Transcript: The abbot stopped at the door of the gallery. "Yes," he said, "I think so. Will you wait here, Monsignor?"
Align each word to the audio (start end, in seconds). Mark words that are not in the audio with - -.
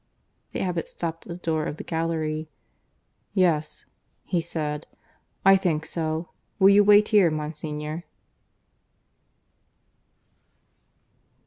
The 0.53 0.61
abbot 0.61 0.87
stopped 0.87 1.27
at 1.27 1.29
the 1.29 1.37
door 1.45 1.67
of 1.67 1.77
the 1.77 1.83
gallery. 1.83 2.49
"Yes," 3.33 3.85
he 4.25 4.41
said, 4.41 4.87
"I 5.45 5.55
think 5.55 5.85
so. 5.85 6.29
Will 6.57 6.69
you 6.71 6.83
wait 6.83 7.09
here, 7.09 7.29
Monsignor?" 7.29 8.05